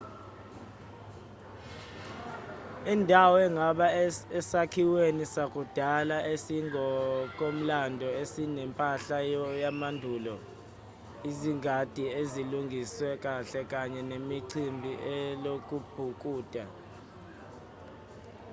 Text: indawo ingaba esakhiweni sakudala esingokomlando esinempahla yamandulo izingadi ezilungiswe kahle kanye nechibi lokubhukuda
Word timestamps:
indawo 2.93 3.35
ingaba 3.47 3.87
esakhiweni 4.39 5.23
sakudala 5.35 6.17
esingokomlando 6.33 8.07
esinempahla 8.21 9.17
yamandulo 9.63 10.35
izingadi 11.29 12.03
ezilungiswe 12.21 13.09
kahle 13.23 13.61
kanye 13.71 14.01
nechibi 14.29 14.91
lokubhukuda 15.43 16.65